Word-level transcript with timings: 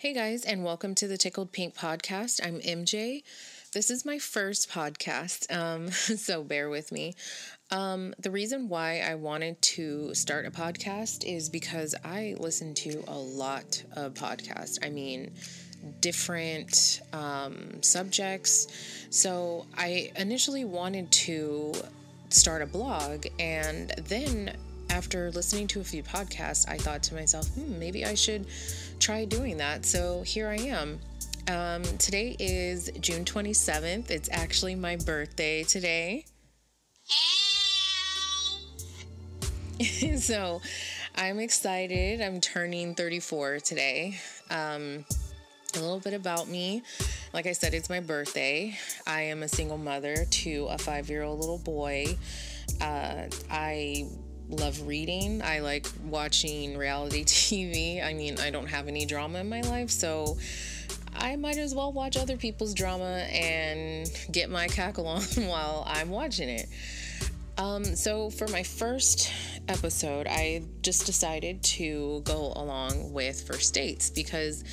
Hey 0.00 0.14
guys, 0.14 0.46
and 0.46 0.64
welcome 0.64 0.94
to 0.94 1.06
the 1.06 1.18
Tickled 1.18 1.52
Pink 1.52 1.74
podcast. 1.74 2.40
I'm 2.42 2.58
MJ. 2.60 3.22
This 3.74 3.90
is 3.90 4.06
my 4.06 4.18
first 4.18 4.70
podcast, 4.70 5.54
um, 5.54 5.90
so 5.90 6.42
bear 6.42 6.70
with 6.70 6.90
me. 6.90 7.14
Um, 7.70 8.14
the 8.18 8.30
reason 8.30 8.70
why 8.70 9.00
I 9.00 9.16
wanted 9.16 9.60
to 9.60 10.14
start 10.14 10.46
a 10.46 10.50
podcast 10.50 11.24
is 11.26 11.50
because 11.50 11.94
I 12.02 12.34
listen 12.38 12.72
to 12.76 13.04
a 13.08 13.18
lot 13.18 13.84
of 13.92 14.14
podcasts. 14.14 14.78
I 14.82 14.88
mean, 14.88 15.32
different 16.00 17.02
um, 17.12 17.82
subjects. 17.82 18.68
So 19.10 19.66
I 19.76 20.12
initially 20.16 20.64
wanted 20.64 21.12
to 21.12 21.74
start 22.30 22.62
a 22.62 22.66
blog, 22.66 23.26
and 23.38 23.90
then 23.98 24.56
after 24.90 25.30
listening 25.30 25.66
to 25.68 25.80
a 25.80 25.84
few 25.84 26.02
podcasts, 26.02 26.68
I 26.68 26.76
thought 26.76 27.02
to 27.04 27.14
myself, 27.14 27.48
hmm, 27.54 27.78
maybe 27.78 28.04
I 28.04 28.14
should 28.14 28.46
try 28.98 29.24
doing 29.24 29.56
that. 29.58 29.86
So 29.86 30.22
here 30.22 30.48
I 30.48 30.56
am. 30.56 30.98
Um, 31.48 31.82
today 31.98 32.36
is 32.38 32.90
June 33.00 33.24
27th. 33.24 34.10
It's 34.10 34.28
actually 34.30 34.74
my 34.74 34.96
birthday 34.96 35.62
today. 35.64 36.26
so 40.18 40.60
I'm 41.14 41.38
excited. 41.38 42.20
I'm 42.20 42.40
turning 42.40 42.94
34 42.94 43.60
today. 43.60 44.18
Um, 44.50 45.04
a 45.76 45.80
little 45.80 46.00
bit 46.00 46.14
about 46.14 46.48
me. 46.48 46.82
Like 47.32 47.46
I 47.46 47.52
said, 47.52 47.74
it's 47.74 47.88
my 47.88 48.00
birthday. 48.00 48.76
I 49.06 49.22
am 49.22 49.42
a 49.42 49.48
single 49.48 49.78
mother 49.78 50.26
to 50.28 50.66
a 50.70 50.78
five 50.78 51.08
year 51.08 51.22
old 51.22 51.38
little 51.38 51.58
boy. 51.58 52.18
Uh, 52.80 53.26
I 53.50 54.08
love 54.50 54.86
reading. 54.86 55.42
I 55.42 55.60
like 55.60 55.86
watching 56.04 56.76
reality 56.76 57.24
TV. 57.26 58.04
I 58.04 58.12
mean, 58.14 58.38
I 58.38 58.50
don't 58.50 58.66
have 58.66 58.88
any 58.88 59.06
drama 59.06 59.40
in 59.40 59.48
my 59.48 59.60
life, 59.62 59.90
so 59.90 60.36
I 61.14 61.36
might 61.36 61.58
as 61.58 61.74
well 61.74 61.92
watch 61.92 62.16
other 62.16 62.36
people's 62.36 62.74
drama 62.74 63.26
and 63.30 64.10
get 64.30 64.50
my 64.50 64.68
cackle 64.68 65.06
on 65.06 65.22
while 65.36 65.84
I'm 65.86 66.10
watching 66.10 66.48
it. 66.48 66.68
Um, 67.58 67.84
so, 67.84 68.30
for 68.30 68.48
my 68.48 68.62
first 68.62 69.30
episode, 69.68 70.26
I 70.26 70.62
just 70.80 71.04
decided 71.04 71.62
to 71.62 72.22
go 72.24 72.54
along 72.56 73.12
with 73.12 73.46
first 73.46 73.74
dates 73.74 74.08
because 74.08 74.64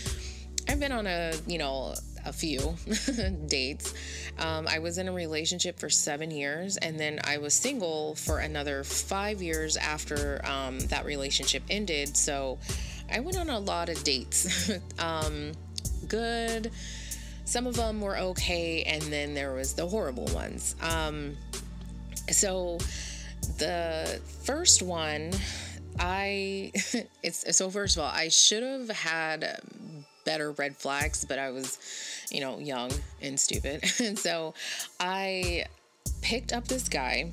I've 0.69 0.79
been 0.79 0.93
on 0.93 1.05
a, 1.05 1.33
you 1.47 1.57
know, 1.57 1.95
a 2.27 2.33
few 2.33 2.75
dates. 3.47 3.93
Um, 4.37 4.67
I 4.67 4.79
was 4.79 4.97
in 4.97 5.07
a 5.07 5.13
relationship 5.13 5.79
for 5.79 5.89
seven 5.89 6.29
years, 6.29 6.77
and 6.77 6.99
then 6.99 7.19
I 7.23 7.37
was 7.37 7.53
single 7.53 8.15
for 8.15 8.39
another 8.39 8.83
five 8.83 9.41
years 9.41 9.77
after 9.77 10.41
um, 10.45 10.79
that 10.87 11.05
relationship 11.05 11.63
ended. 11.69 12.15
So 12.17 12.59
I 13.11 13.21
went 13.21 13.37
on 13.37 13.49
a 13.49 13.59
lot 13.59 13.89
of 13.89 14.03
dates. 14.03 14.71
um, 14.99 15.53
good. 16.07 16.71
Some 17.45 17.65
of 17.65 17.75
them 17.75 18.01
were 18.01 18.17
okay, 18.17 18.83
and 18.83 19.01
then 19.03 19.33
there 19.33 19.53
was 19.53 19.73
the 19.73 19.87
horrible 19.87 20.25
ones. 20.33 20.75
Um, 20.81 21.37
so 22.29 22.77
the 23.57 24.19
first 24.43 24.81
one, 24.81 25.31
I 25.99 26.71
it's 27.23 27.55
so 27.55 27.69
first 27.69 27.95
of 27.95 28.03
all, 28.03 28.11
I 28.11 28.27
should 28.27 28.63
have 28.63 28.89
had 28.89 29.61
better 30.27 30.51
red 30.51 30.75
flags, 30.75 31.25
but 31.25 31.39
I 31.39 31.49
was, 31.49 31.79
you 32.29 32.41
know, 32.41 32.59
young 32.59 32.91
and 33.21 33.39
stupid. 33.39 33.83
and 33.99 34.19
so 34.19 34.53
I 34.99 35.65
picked 36.21 36.53
up 36.53 36.67
this 36.67 36.87
guy. 36.89 37.31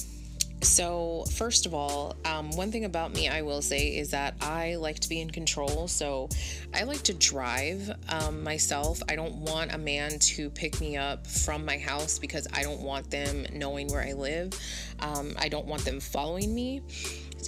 So, 0.62 1.24
first 1.32 1.66
of 1.66 1.74
all, 1.74 2.16
um, 2.24 2.50
one 2.52 2.72
thing 2.72 2.86
about 2.86 3.12
me 3.12 3.28
I 3.28 3.42
will 3.42 3.60
say 3.60 3.98
is 3.98 4.12
that 4.12 4.34
I 4.40 4.76
like 4.76 4.98
to 5.00 5.08
be 5.10 5.20
in 5.20 5.28
control. 5.28 5.88
So, 5.88 6.30
I 6.72 6.84
like 6.84 7.02
to 7.02 7.12
drive 7.12 7.90
um, 8.08 8.42
myself. 8.42 9.02
I 9.10 9.14
don't 9.14 9.34
want 9.34 9.74
a 9.74 9.78
man 9.78 10.18
to 10.18 10.48
pick 10.48 10.80
me 10.80 10.96
up 10.96 11.26
from 11.26 11.66
my 11.66 11.76
house 11.76 12.18
because 12.18 12.46
I 12.54 12.62
don't 12.62 12.80
want 12.80 13.10
them 13.10 13.44
knowing 13.52 13.88
where 13.88 14.00
I 14.00 14.12
live. 14.12 14.58
Um, 15.00 15.34
I 15.38 15.48
don't 15.48 15.66
want 15.66 15.84
them 15.84 16.00
following 16.00 16.54
me. 16.54 16.80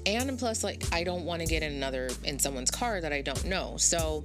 And 0.04 0.38
plus, 0.38 0.62
like, 0.62 0.82
I 0.92 1.02
don't 1.02 1.24
want 1.24 1.40
to 1.40 1.46
get 1.46 1.62
in 1.62 1.72
another 1.72 2.10
in 2.24 2.38
someone's 2.38 2.70
car 2.70 3.00
that 3.00 3.14
I 3.14 3.22
don't 3.22 3.46
know. 3.46 3.76
So, 3.78 4.24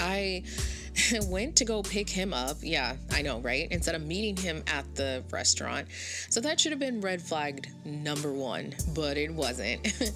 I 0.00 0.42
went 1.28 1.56
to 1.56 1.64
go 1.64 1.82
pick 1.82 2.08
him 2.08 2.32
up. 2.32 2.58
Yeah, 2.62 2.96
I 3.12 3.22
know, 3.22 3.40
right? 3.40 3.68
Instead 3.70 3.94
of 3.94 4.02
meeting 4.02 4.36
him 4.36 4.62
at 4.66 4.94
the 4.94 5.24
restaurant. 5.30 5.88
So 6.30 6.40
that 6.40 6.60
should 6.60 6.72
have 6.72 6.80
been 6.80 7.00
red 7.00 7.20
flagged 7.20 7.68
number 7.84 8.32
one, 8.32 8.74
but 8.94 9.16
it 9.16 9.30
wasn't. 9.30 9.92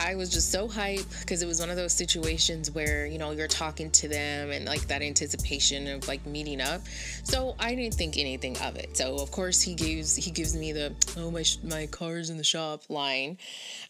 I 0.00 0.14
was 0.14 0.30
just 0.30 0.52
so 0.52 0.68
hype 0.68 1.04
because 1.20 1.42
it 1.42 1.46
was 1.46 1.58
one 1.58 1.70
of 1.70 1.76
those 1.76 1.92
situations 1.92 2.70
where, 2.70 3.04
you 3.04 3.18
know, 3.18 3.32
you're 3.32 3.48
talking 3.48 3.90
to 3.90 4.08
them 4.08 4.52
and 4.52 4.64
like 4.64 4.86
that 4.88 5.02
anticipation 5.02 5.88
of 5.88 6.06
like 6.06 6.24
meeting 6.24 6.60
up. 6.60 6.82
So 7.24 7.56
I 7.58 7.74
didn't 7.74 7.94
think 7.94 8.16
anything 8.16 8.56
of 8.58 8.76
it. 8.76 8.96
So 8.96 9.16
of 9.16 9.32
course 9.32 9.60
he 9.60 9.74
gives 9.74 10.14
he 10.14 10.30
gives 10.30 10.56
me 10.56 10.72
the 10.72 10.94
oh 11.16 11.32
my 11.32 11.44
my 11.64 11.86
car's 11.86 12.30
in 12.30 12.36
the 12.36 12.44
shop 12.44 12.88
line. 12.88 13.38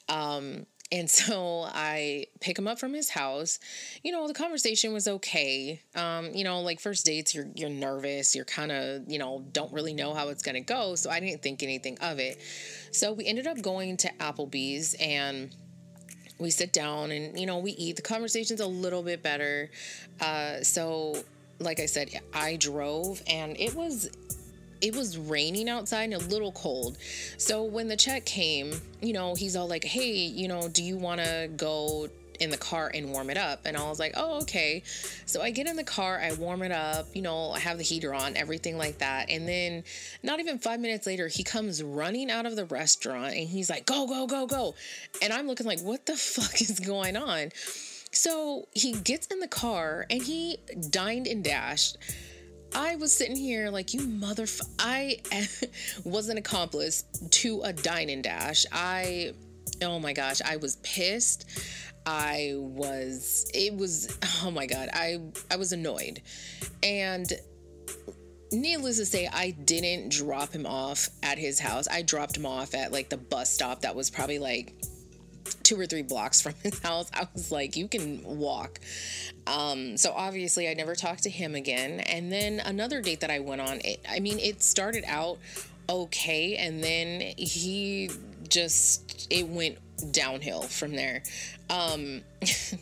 Um 0.09 0.65
and 0.91 1.09
so 1.11 1.67
I 1.69 2.27
pick 2.41 2.59
him 2.59 2.67
up 2.67 2.79
from 2.79 2.95
his 2.95 3.11
house. 3.11 3.59
You 4.03 4.13
know, 4.13 4.27
the 4.27 4.35
conversation 4.35 4.93
was 4.93 5.07
okay. 5.07 5.83
Um, 5.95 6.31
you 6.35 6.45
know, 6.45 6.61
like 6.61 6.81
first 6.81 7.05
dates, 7.05 7.35
you're 7.35 7.49
you're 7.55 7.71
nervous, 7.71 8.35
you're 8.35 8.45
kind 8.45 8.73
of, 8.73 9.03
you 9.07 9.19
know, 9.19 9.45
don't 9.53 9.73
really 9.73 9.95
know 9.95 10.15
how 10.15 10.29
it's 10.29 10.43
gonna 10.43 10.61
go. 10.61 10.95
So 10.95 11.11
I 11.11 11.21
didn't 11.21 11.43
think 11.43 11.63
anything 11.63 11.99
of 12.01 12.19
it. 12.19 12.41
So 12.93 13.13
we 13.13 13.27
ended 13.27 13.47
up 13.47 13.61
going 13.61 13.97
to 13.99 14.09
Applebee's 14.19 14.95
and 15.01 15.55
we 16.39 16.51
sit 16.51 16.73
down 16.73 17.11
and 17.11 17.39
you 17.39 17.47
know 17.47 17.59
we 17.59 17.73
eat. 17.73 17.97
The 17.97 18.03
conversation's 18.03 18.61
a 18.61 18.67
little 18.67 19.03
bit 19.03 19.23
better. 19.23 19.71
Uh, 20.21 20.63
so 20.63 21.23
like 21.61 21.81
I 21.81 21.87
said, 21.87 22.11
I 22.33 22.57
drove 22.57 23.23
and 23.27 23.59
it 23.59 23.75
was 23.75 24.09
it 24.81 24.95
was 24.95 25.19
raining 25.19 25.69
outside 25.69 26.05
and 26.05 26.15
a 26.15 26.19
little 26.19 26.53
cold. 26.53 26.99
So 27.37 27.65
when 27.65 27.89
the 27.89 27.97
check 27.97 28.25
came, 28.25 28.81
you 29.01 29.13
know, 29.13 29.35
he's 29.35 29.57
all 29.57 29.69
like, 29.69 29.85
hey, 29.85 30.13
you 30.13 30.49
know, 30.49 30.69
do 30.69 30.83
you 30.83 30.97
want 30.97 31.21
to 31.21 31.51
go 31.57 32.09
in 32.41 32.51
the 32.51 32.57
car 32.57 32.91
and 32.95 33.11
warm 33.11 33.31
it 33.31 33.37
up. 33.37 33.63
And 33.65 33.77
I 33.77 33.89
was 33.89 33.99
like, 33.99 34.15
oh, 34.17 34.41
okay. 34.43 34.83
So 35.27 35.43
I 35.43 35.51
get 35.51 35.67
in 35.67 35.77
the 35.77 35.85
car, 35.85 36.21
I 36.21 36.33
warm 36.35 36.63
it 36.63 36.73
up, 36.73 37.09
you 37.15 37.23
know, 37.23 37.51
I 37.51 37.59
have 37.59 37.79
the 37.79 37.85
heater 37.85 38.15
on, 38.15 38.37
everything 38.37 38.79
like 38.79 38.99
that. 38.99 39.31
And 39.31 39.49
then 39.49 39.85
not 40.23 40.41
even 40.41 40.59
five 40.59 40.81
minutes 40.81 41.07
later, 41.07 41.29
he 41.29 41.43
comes 41.43 41.83
running 41.83 42.31
out 42.31 42.47
of 42.47 42.57
the 42.57 42.65
restaurant 42.67 43.35
and 43.35 43.49
he's 43.49 43.69
like, 43.69 43.87
go, 43.87 44.07
go, 44.07 44.27
go, 44.27 44.47
go. 44.47 44.75
And 45.23 45.33
I'm 45.33 45.47
looking 45.47 45.67
like, 45.67 45.81
what 45.81 46.07
the 46.07 46.17
fuck 46.17 46.61
is 46.61 46.79
going 46.81 47.17
on? 47.17 47.51
So 48.11 48.69
he 48.73 48.93
gets 48.93 49.27
in 49.27 49.41
the 49.41 49.49
car 49.49 50.07
and 50.09 50.23
he 50.23 50.59
dined 50.91 51.27
and 51.27 51.45
dashed 51.45 51.99
I 52.75 52.97
was 52.97 53.13
sitting 53.13 53.37
here 53.37 53.71
like, 53.71 53.95
you 53.95 54.01
motherfucker. 54.01 54.69
I 54.79 55.21
was 56.05 56.29
an 56.29 56.39
accomplice 56.39 57.05
to 57.31 57.63
a 57.63 57.73
dine 57.73 58.11
and 58.11 58.23
dash. 58.23 58.67
I, 58.73 59.33
oh 59.83 59.99
my 59.99 60.13
gosh, 60.13 60.41
I 60.43 60.57
was 60.57 60.77
pissed. 60.77 61.47
I 62.07 62.53
was, 62.57 63.51
it 63.55 63.75
was, 63.75 64.17
oh 64.43 64.51
my 64.51 64.67
God, 64.67 64.89
I, 64.93 65.21
I 65.51 65.57
was 65.57 65.73
annoyed. 65.73 66.23
And 66.83 67.31
needless 68.53 68.99
to 68.99 69.07
say, 69.07 69.29
I 69.33 69.51
didn't 69.51 70.11
drop 70.11 70.53
him 70.53 70.67
off 70.67 71.09
at 71.23 71.39
his 71.39 71.59
house. 71.59 71.87
I 71.89 72.03
dropped 72.03 72.37
him 72.37 72.47
off 72.47 72.75
at 72.75 72.93
like 72.93 73.09
the 73.09 73.17
bus 73.17 73.53
stop 73.53 73.83
that 73.83 73.95
was 73.95 74.11
probably 74.11 74.39
like 74.39 74.75
two 75.55 75.79
or 75.79 75.87
three 75.87 76.03
blocks 76.03 76.41
from 76.41 76.55
his 76.63 76.79
house. 76.81 77.11
I 77.15 77.29
was 77.35 77.51
like, 77.51 77.77
you 77.77 77.89
can 77.89 78.23
walk. 78.25 78.81
Um, 79.47 79.97
so 79.97 80.13
obviously, 80.13 80.69
I 80.69 80.75
never 80.75 80.95
talked 80.95 81.25
to 81.25 81.31
him 81.31 81.55
again. 81.55 82.01
And 82.01 82.31
then 82.33 82.61
another 82.61 83.01
date 83.01 83.21
that 83.21 83.31
I 83.31 83.41
went 83.41 83.61
on, 83.61 83.81
it, 83.85 84.05
I 84.09 84.21
mean, 84.21 84.39
it 84.39 84.63
started 84.63 85.05
out 85.07 85.39
okay, 85.89 86.57
and 86.57 86.83
then 86.83 87.21
he 87.37 88.11
just 88.49 89.27
it 89.31 89.49
went 89.49 89.79
downhill 90.13 90.63
from 90.63 90.93
there. 90.93 91.23
Um, 91.71 92.23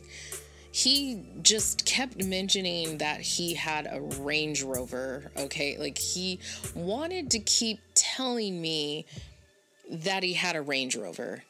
he 0.72 1.22
just 1.42 1.86
kept 1.86 2.22
mentioning 2.22 2.98
that 2.98 3.20
he 3.20 3.54
had 3.54 3.88
a 3.90 4.00
Range 4.00 4.62
Rover. 4.62 5.30
Okay, 5.36 5.78
like 5.78 5.98
he 5.98 6.40
wanted 6.74 7.30
to 7.32 7.38
keep 7.38 7.80
telling 7.94 8.60
me 8.60 9.06
that 9.90 10.22
he 10.22 10.32
had 10.32 10.56
a 10.56 10.62
Range 10.62 10.96
Rover 10.96 11.42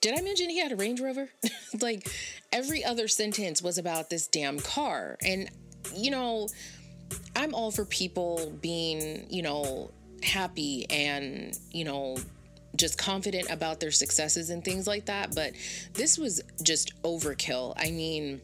did 0.00 0.18
I 0.18 0.22
mention 0.22 0.48
he 0.48 0.58
had 0.58 0.72
a 0.72 0.76
Range 0.76 1.00
Rover? 1.00 1.28
like 1.80 2.08
every 2.52 2.84
other 2.84 3.08
sentence 3.08 3.62
was 3.62 3.78
about 3.78 4.10
this 4.10 4.26
damn 4.26 4.58
car. 4.58 5.16
And, 5.22 5.50
you 5.94 6.10
know, 6.10 6.48
I'm 7.36 7.54
all 7.54 7.70
for 7.70 7.84
people 7.84 8.52
being, 8.60 9.26
you 9.28 9.42
know, 9.42 9.90
happy 10.22 10.86
and, 10.90 11.58
you 11.72 11.84
know, 11.84 12.16
just 12.76 12.98
confident 12.98 13.50
about 13.50 13.80
their 13.80 13.90
successes 13.90 14.50
and 14.50 14.64
things 14.64 14.86
like 14.86 15.06
that. 15.06 15.34
But 15.34 15.52
this 15.94 16.18
was 16.18 16.40
just 16.62 17.00
overkill. 17.02 17.74
I 17.76 17.90
mean, 17.90 18.40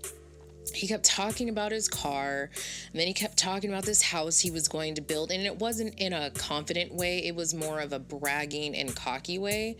he 0.75 0.87
kept 0.87 1.05
talking 1.05 1.49
about 1.49 1.73
his 1.73 1.89
car 1.89 2.51
and 2.93 3.01
then 3.01 3.07
he 3.07 3.13
kept 3.13 3.37
talking 3.37 3.71
about 3.71 3.85
this 3.85 4.03
house 4.03 4.39
he 4.39 4.51
was 4.51 4.69
going 4.69 4.95
to 4.95 5.01
build 5.01 5.31
and 5.31 5.45
it 5.45 5.59
wasn't 5.59 5.95
in 5.99 6.13
a 6.13 6.31
confident 6.31 6.93
way 6.93 7.25
it 7.25 7.35
was 7.35 7.55
more 7.55 7.81
of 7.81 7.93
a 7.93 7.99
bragging 7.99 8.75
and 8.75 8.95
cocky 8.95 9.39
way 9.39 9.77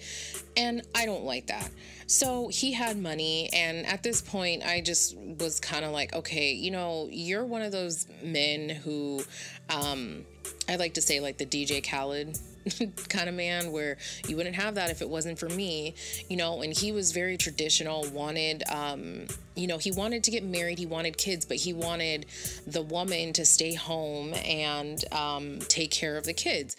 and 0.57 0.83
i 0.95 1.07
don't 1.07 1.25
like 1.25 1.47
that. 1.47 1.71
So 2.09 2.47
he 2.49 2.73
had 2.73 2.97
money 2.97 3.51
and 3.53 3.85
at 3.85 4.05
this 4.05 4.23
point 4.23 4.63
i 4.65 4.81
just 4.81 5.17
was 5.17 5.59
kind 5.59 5.85
of 5.85 5.91
like 5.91 6.15
okay 6.15 6.53
you 6.53 6.71
know 6.71 7.09
you're 7.11 7.45
one 7.45 7.63
of 7.63 7.73
those 7.73 8.07
men 8.23 8.69
who 8.69 9.25
um 9.71 10.25
i 10.69 10.77
like 10.77 10.95
to 10.95 11.03
say 11.03 11.19
like 11.19 11.39
the 11.39 11.47
dj 11.47 11.85
khaled 11.85 12.39
kind 13.09 13.29
of 13.29 13.35
man 13.35 13.73
where 13.73 13.97
you 14.27 14.37
wouldn't 14.37 14.57
have 14.57 14.75
that 14.75 14.91
if 14.91 15.03
it 15.03 15.09
wasn't 15.09 15.39
for 15.39 15.49
me, 15.49 15.95
you 16.29 16.37
know. 16.37 16.63
And 16.63 16.73
he 16.73 16.93
was 16.93 17.13
very 17.13 17.37
traditional, 17.37 18.05
wanted, 18.11 18.63
um, 18.71 19.27
you 19.55 19.67
know, 19.67 19.79
he 19.79 19.91
wanted 19.91 20.25
to 20.25 20.31
get 20.31 20.45
married, 20.45 20.79
he 20.79 20.87
wanted 20.87 21.17
kids, 21.17 21.45
but 21.45 21.59
he 21.59 21.73
wanted 21.73 22.27
the 22.67 22.83
woman 22.83 23.33
to 23.35 23.45
stay 23.45 23.75
home 23.75 24.35
and 24.35 25.05
um, 25.13 25.59
take 25.69 25.91
care 25.91 26.17
of 26.17 26.25
the 26.25 26.35
kids. 26.35 26.77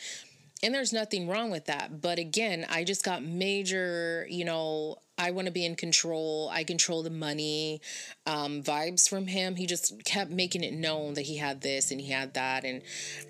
And 0.64 0.74
there's 0.74 0.92
nothing 0.92 1.28
wrong 1.28 1.52
with 1.52 1.66
that. 1.66 2.02
But 2.02 2.18
again, 2.18 2.66
I 2.68 2.84
just 2.84 3.04
got 3.04 3.24
major, 3.24 4.26
you 4.30 4.44
know, 4.44 4.98
I 5.18 5.32
want 5.32 5.48
to 5.48 5.52
be 5.52 5.66
in 5.66 5.76
control. 5.76 6.50
I 6.52 6.64
control 6.64 7.02
the 7.02 7.10
money 7.10 7.82
um, 8.26 8.62
vibes 8.62 9.10
from 9.10 9.28
him. 9.28 9.56
He 9.56 9.66
just 9.66 10.04
kept 10.06 10.30
making 10.30 10.64
it 10.64 10.74
known 10.74 11.16
that 11.16 11.24
he 11.24 11.38
had 11.38 11.62
this 11.62 11.92
and 11.92 12.00
he 12.00 12.12
had 12.12 12.36
that. 12.36 12.64
And 12.64 12.84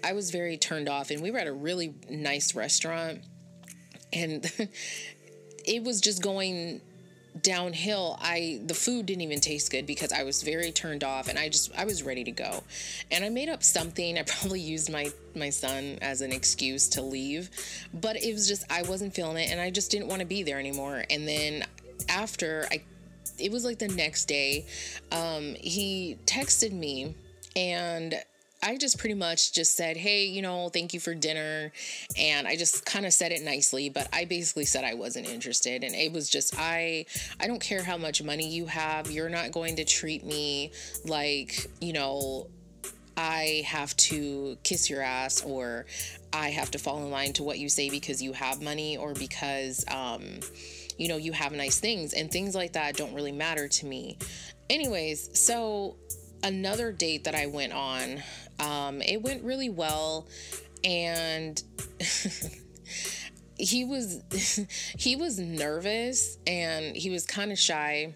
I 0.04 0.14
was 0.14 0.32
very 0.32 0.58
turned 0.58 0.90
off. 0.90 1.12
And 1.12 1.22
we 1.22 1.32
were 1.32 1.40
at 1.40 1.48
a 1.48 1.54
really 1.54 1.96
nice 2.10 2.56
restaurant. 2.56 3.22
And 4.12 4.52
it 5.66 5.84
was 5.84 6.02
just 6.02 6.22
going 6.22 6.82
downhill 7.42 8.18
i 8.22 8.60
the 8.66 8.74
food 8.74 9.06
didn't 9.06 9.22
even 9.22 9.40
taste 9.40 9.72
good 9.72 9.86
because 9.86 10.12
i 10.12 10.24
was 10.24 10.44
very 10.44 10.72
turned 10.72 11.04
off 11.04 11.28
and 11.28 11.38
i 11.38 11.50
just 11.50 11.72
i 11.78 11.86
was 11.86 12.04
ready 12.04 12.24
to 12.24 12.32
go. 12.32 12.64
And 13.12 13.24
i 13.24 13.30
made 13.30 13.50
up 13.50 13.64
something. 13.64 14.18
I 14.18 14.24
probably 14.28 14.60
used 14.60 14.92
my 14.92 15.12
my 15.36 15.50
son 15.50 15.98
as 16.02 16.22
an 16.22 16.32
excuse 16.32 16.88
to 16.90 17.02
leave 17.02 17.50
but 17.94 18.16
it 18.18 18.34
was 18.34 18.48
just 18.48 18.64
i 18.72 18.82
wasn't 18.84 19.14
feeling 19.14 19.38
it 19.38 19.52
and 19.52 19.60
i 19.60 19.70
just 19.70 19.92
didn't 19.92 20.08
want 20.08 20.20
to 20.20 20.26
be 20.26 20.44
there 20.44 20.60
anymore. 20.60 21.04
And 21.10 21.28
then 21.28 21.66
after 22.10 22.68
I 22.72 22.82
it 23.40 23.52
was 23.52 23.66
like 23.66 23.80
the 23.80 23.88
next 23.88 24.26
day, 24.26 24.66
um, 25.12 25.56
he 25.56 26.18
texted 26.26 26.72
me 26.72 27.16
and 27.56 28.16
I 28.68 28.76
just 28.76 28.98
pretty 28.98 29.16
much 29.16 29.54
just 29.54 29.78
said, 29.78 29.96
"Hey, 29.96 30.26
you 30.26 30.42
know, 30.42 30.68
thank 30.68 30.94
you 30.94 31.00
for 31.00 31.16
dinner." 31.16 31.72
And 32.18 32.46
I 32.46 32.58
just 32.58 32.86
kind 32.86 33.06
of 33.06 33.14
said 33.14 33.32
it 33.32 33.42
nicely, 33.42 33.88
but 33.88 34.10
I 34.12 34.26
basically 34.26 34.66
said 34.66 34.84
I 34.84 34.94
wasn't 34.94 35.30
interested 35.30 35.86
and 35.86 35.96
it 35.96 36.12
was 36.12 36.30
just 36.30 36.54
I 36.58 37.06
I 37.40 37.48
don't 37.48 37.62
care 37.62 37.82
how 37.82 37.96
much 37.96 38.22
money 38.22 38.50
you 38.50 38.66
have. 38.66 39.10
You're 39.10 39.30
not 39.30 39.54
going 39.54 39.78
to 39.78 39.86
treat 39.86 40.26
me 40.26 40.74
like, 41.06 41.72
you 41.80 41.94
know, 41.94 42.48
I 43.16 43.64
have 43.66 43.96
to 43.98 44.58
kiss 44.64 44.90
your 44.90 45.02
ass 45.02 45.42
or 45.46 45.86
I 46.34 46.50
have 46.50 46.70
to 46.72 46.78
fall 46.78 46.98
in 46.98 47.10
line 47.10 47.32
to 47.34 47.44
what 47.44 47.60
you 47.60 47.70
say 47.70 47.90
because 47.90 48.22
you 48.22 48.34
have 48.34 48.62
money 48.62 48.98
or 48.98 49.14
because 49.14 49.86
um 49.88 50.42
you 50.98 51.08
know, 51.08 51.18
you 51.18 51.32
have 51.32 51.54
nice 51.54 51.80
things 51.80 52.14
and 52.14 52.30
things 52.30 52.54
like 52.54 52.74
that 52.74 52.98
don't 52.98 53.14
really 53.14 53.32
matter 53.32 53.70
to 53.70 53.86
me. 53.86 54.18
Anyways, 54.70 55.40
so 55.40 55.96
another 56.44 56.92
date 56.92 57.24
that 57.24 57.36
I 57.36 57.46
went 57.46 57.72
on, 57.72 58.24
um, 58.60 59.02
it 59.02 59.22
went 59.22 59.44
really 59.44 59.70
well 59.70 60.28
and 60.84 61.62
he 63.58 63.86
was 63.86 64.22
he 64.98 65.16
was 65.16 65.40
nervous 65.40 66.38
and 66.46 66.96
he 66.96 67.10
was 67.10 67.26
kind 67.26 67.52
of 67.52 67.60
shy 67.60 68.14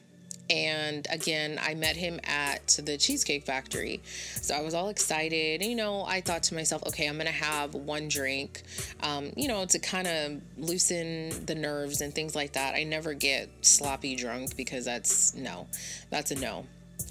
and 0.52 1.08
again, 1.10 1.60
I 1.62 1.76
met 1.76 1.96
him 1.96 2.20
at 2.26 2.78
the 2.84 2.98
Cheesecake 2.98 3.46
Factory. 3.46 4.02
So 4.42 4.54
I 4.54 4.62
was 4.62 4.74
all 4.74 4.90
excited. 4.90 5.64
You 5.64 5.76
know, 5.76 6.04
I 6.06 6.20
thought 6.20 6.44
to 6.44 6.56
myself, 6.56 6.86
okay, 6.88 7.08
I'm 7.08 7.16
going 7.16 7.28
to 7.28 7.32
have 7.32 7.74
one 7.74 8.10
drink, 8.10 8.64
um, 9.02 9.32
you 9.38 9.48
know, 9.48 9.66
to 9.66 9.80
kind 9.80 10.08
of 10.08 10.42
loosen 10.58 11.46
the 11.46 11.56
nerves 11.56 12.02
and 12.02 12.14
things 12.14 12.36
like 12.36 12.54
that. 12.54 12.76
I 12.76 12.84
never 12.84 13.14
get 13.14 13.50
sloppy 13.62 14.16
drunk 14.18 14.58
because 14.58 14.84
that's 14.84 15.34
no, 15.36 15.68
that's 16.10 16.32
a 16.32 16.36
no. 16.36 16.66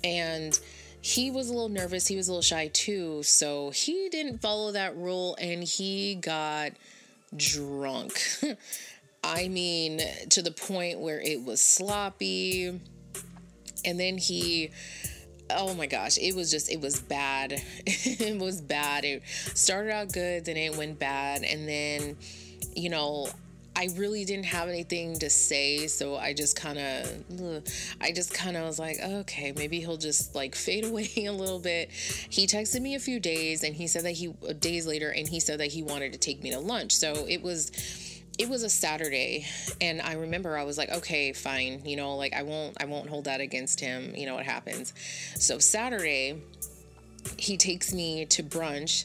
And 0.05 0.59
he 1.03 1.31
was 1.31 1.49
a 1.49 1.53
little 1.53 1.69
nervous. 1.69 2.07
He 2.07 2.17
was 2.17 2.29
a 2.29 2.33
little 2.33 2.43
shy 2.43 2.69
too. 2.69 3.23
So 3.23 3.71
he 3.71 4.09
didn't 4.11 4.43
follow 4.43 4.73
that 4.73 4.97
rule 4.97 5.37
and 5.41 5.65
he 5.65 6.17
got 6.17 6.73
drunk. 7.35 8.21
I 9.25 9.49
mean, 9.49 10.01
to 10.31 10.43
the 10.43 10.51
point 10.51 10.99
where 11.01 11.21
it 11.21 11.45
was 11.45 11.61
sloppy 11.63 12.81
and 13.85 13.99
then 13.99 14.19
he 14.19 14.71
oh 15.53 15.75
my 15.75 15.87
gosh 15.87 16.17
it 16.19 16.35
was 16.35 16.51
just 16.51 16.71
it 16.71 16.81
was 16.81 17.01
bad 17.01 17.61
it 17.87 18.39
was 18.39 18.61
bad 18.61 19.05
it 19.05 19.23
started 19.55 19.91
out 19.91 20.13
good 20.13 20.45
then 20.45 20.57
it 20.57 20.77
went 20.77 20.99
bad 20.99 21.43
and 21.43 21.69
then 21.69 22.17
you 22.77 22.89
know 22.89 23.27
I 23.81 23.89
really 23.97 24.27
didn't 24.27 24.45
have 24.45 24.69
anything 24.69 25.19
to 25.21 25.31
say, 25.31 25.87
so 25.87 26.15
I 26.15 26.35
just 26.35 26.55
kind 26.55 26.79
of, 26.79 27.65
I 27.99 28.13
just 28.13 28.35
kind 28.35 28.55
of 28.55 28.67
was 28.67 28.79
like, 28.79 28.99
okay, 29.03 29.55
maybe 29.57 29.81
he'll 29.81 29.97
just 29.97 30.35
like 30.35 30.55
fade 30.55 30.85
away 30.91 31.09
a 31.17 31.33
little 31.33 31.59
bit. 31.59 31.91
He 31.91 32.47
texted 32.47 32.83
me 32.83 32.95
a 32.95 33.01
few 33.01 33.19
days, 33.19 33.65
and 33.65 33.75
he 33.75 33.87
said 33.87 34.05
that 34.05 34.11
he 34.13 34.35
uh, 34.47 34.53
days 34.53 34.87
later, 34.87 35.09
and 35.09 35.27
he 35.27 35.41
said 35.41 35.61
that 35.61 35.69
he 35.69 35.83
wanted 35.83 36.13
to 36.13 36.19
take 36.19 36.43
me 36.43 36.51
to 36.51 36.61
lunch. 36.61 36.95
So 36.95 37.27
it 37.27 37.43
was, 37.43 37.73
it 38.39 38.51
was 38.51 38.65
a 38.65 38.69
Saturday 38.69 39.47
and 39.81 40.03
I 40.03 40.13
remember 40.13 40.59
I 40.59 40.65
was 40.65 40.77
like, 40.77 40.91
okay, 40.91 41.33
fine, 41.33 41.81
you 41.87 41.97
know, 41.97 42.17
like 42.17 42.35
I 42.35 42.43
won't 42.43 42.77
I 42.81 42.85
won't 42.85 43.09
hold 43.09 43.25
that 43.25 43.41
against 43.41 43.81
him, 43.81 44.15
you 44.15 44.27
know 44.27 44.35
what 44.35 44.45
happens. 44.45 44.93
So 45.37 45.59
Saturday 45.59 46.43
he 47.39 47.57
takes 47.57 47.93
me 47.93 48.25
to 48.27 48.43
brunch 48.43 49.05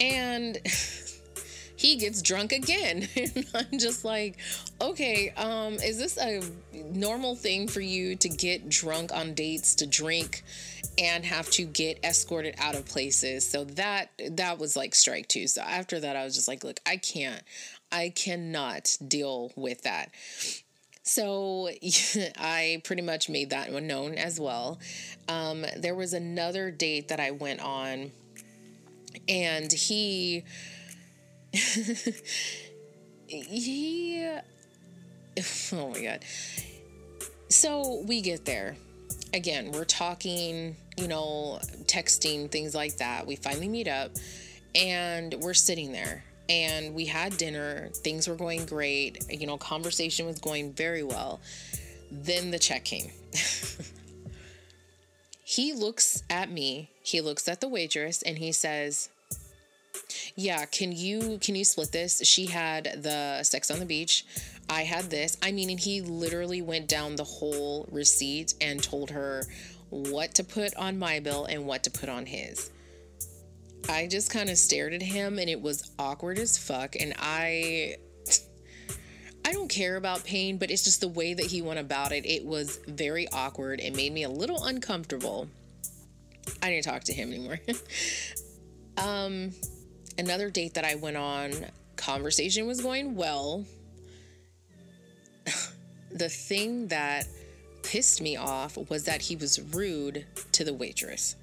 and 0.00 0.58
he 1.76 1.96
gets 1.96 2.22
drunk 2.22 2.52
again. 2.52 3.08
and 3.16 3.46
I'm 3.54 3.78
just 3.78 4.04
like, 4.04 4.38
okay, 4.80 5.30
um, 5.36 5.74
is 5.74 5.98
this 5.98 6.18
a 6.18 6.42
normal 6.92 7.34
thing 7.34 7.68
for 7.68 7.80
you 7.80 8.16
to 8.16 8.28
get 8.28 8.68
drunk 8.68 9.12
on 9.12 9.34
dates, 9.34 9.74
to 9.76 9.86
drink 9.86 10.42
and 10.98 11.24
have 11.24 11.50
to 11.50 11.64
get 11.64 12.04
escorted 12.04 12.54
out 12.58 12.74
of 12.74 12.86
places? 12.86 13.48
So 13.48 13.64
that 13.64 14.10
that 14.30 14.58
was 14.58 14.76
like 14.76 14.94
strike 14.94 15.28
two. 15.28 15.46
So 15.46 15.62
after 15.62 16.00
that 16.00 16.16
I 16.16 16.24
was 16.24 16.34
just 16.34 16.48
like, 16.48 16.64
look, 16.64 16.80
I 16.86 16.96
can't. 16.96 17.42
I 17.90 18.08
cannot 18.08 18.96
deal 19.06 19.52
with 19.54 19.82
that. 19.82 20.10
So 21.02 21.68
I 22.38 22.80
pretty 22.84 23.02
much 23.02 23.28
made 23.28 23.50
that 23.50 23.72
one 23.72 23.86
known 23.86 24.14
as 24.14 24.40
well. 24.40 24.78
Um, 25.28 25.64
there 25.76 25.94
was 25.94 26.12
another 26.12 26.70
date 26.70 27.08
that 27.08 27.20
I 27.20 27.32
went 27.32 27.60
on, 27.60 28.12
and 29.28 29.70
he, 29.70 30.44
he, 33.26 34.28
oh 35.72 35.90
my 35.90 36.02
God. 36.02 36.24
So 37.48 38.02
we 38.06 38.20
get 38.20 38.44
there. 38.44 38.76
Again, 39.34 39.72
we're 39.72 39.84
talking, 39.84 40.76
you 40.96 41.08
know, 41.08 41.58
texting, 41.86 42.50
things 42.50 42.74
like 42.74 42.98
that. 42.98 43.26
We 43.26 43.36
finally 43.36 43.68
meet 43.68 43.88
up, 43.88 44.12
and 44.74 45.34
we're 45.40 45.54
sitting 45.54 45.92
there 45.92 46.24
and 46.48 46.94
we 46.94 47.06
had 47.06 47.36
dinner. 47.36 47.88
Things 47.94 48.28
were 48.28 48.34
going 48.34 48.66
great. 48.66 49.24
You 49.30 49.46
know, 49.46 49.56
conversation 49.56 50.26
was 50.26 50.38
going 50.38 50.72
very 50.72 51.02
well. 51.02 51.40
Then 52.10 52.50
the 52.50 52.58
check 52.58 52.84
came. 52.84 53.10
he 55.44 55.72
looks 55.72 56.22
at 56.28 56.50
me, 56.50 56.90
he 57.02 57.20
looks 57.20 57.48
at 57.48 57.60
the 57.60 57.68
waitress, 57.68 58.22
and 58.22 58.38
he 58.38 58.52
says, 58.52 59.08
yeah 60.36 60.64
can 60.66 60.92
you 60.92 61.38
can 61.40 61.54
you 61.54 61.64
split 61.64 61.92
this 61.92 62.20
she 62.24 62.46
had 62.46 63.02
the 63.02 63.42
sex 63.42 63.70
on 63.70 63.78
the 63.78 63.86
beach 63.86 64.24
i 64.68 64.82
had 64.82 65.04
this 65.10 65.36
i 65.42 65.52
mean 65.52 65.70
and 65.70 65.80
he 65.80 66.00
literally 66.00 66.62
went 66.62 66.88
down 66.88 67.16
the 67.16 67.24
whole 67.24 67.88
receipt 67.90 68.54
and 68.60 68.82
told 68.82 69.10
her 69.10 69.44
what 69.90 70.34
to 70.34 70.44
put 70.44 70.74
on 70.76 70.98
my 70.98 71.20
bill 71.20 71.44
and 71.44 71.66
what 71.66 71.82
to 71.82 71.90
put 71.90 72.08
on 72.08 72.26
his 72.26 72.70
I 73.88 74.06
just 74.06 74.30
kind 74.30 74.48
of 74.48 74.58
stared 74.58 74.94
at 74.94 75.02
him 75.02 75.38
and 75.38 75.48
it 75.48 75.60
was 75.60 75.90
awkward 75.98 76.38
as 76.38 76.58
fuck. 76.58 76.96
And 76.96 77.14
I. 77.18 77.96
I 79.44 79.50
don't 79.50 79.68
care 79.68 79.96
about 79.96 80.22
pain, 80.22 80.56
but 80.56 80.70
it's 80.70 80.84
just 80.84 81.00
the 81.00 81.08
way 81.08 81.34
that 81.34 81.46
he 81.46 81.62
went 81.62 81.80
about 81.80 82.12
it. 82.12 82.24
It 82.24 82.44
was 82.44 82.78
very 82.86 83.26
awkward. 83.32 83.80
It 83.80 83.94
made 83.96 84.12
me 84.12 84.22
a 84.22 84.28
little 84.28 84.64
uncomfortable. 84.64 85.48
I 86.62 86.70
didn't 86.70 86.84
talk 86.84 87.02
to 87.04 87.12
him 87.12 87.32
anymore. 87.32 87.58
um, 88.96 89.50
another 90.18 90.50
date 90.50 90.74
that 90.74 90.84
I 90.84 90.94
went 90.96 91.16
on, 91.16 91.52
conversation 91.96 92.66
was 92.66 92.80
going 92.80 93.14
well. 93.16 93.64
the 96.12 96.28
thing 96.28 96.88
that 96.88 97.26
pissed 97.82 98.20
me 98.20 98.36
off 98.36 98.76
was 98.88 99.04
that 99.04 99.22
he 99.22 99.36
was 99.36 99.60
rude 99.74 100.24
to 100.52 100.64
the 100.64 100.72
waitress. 100.74 101.36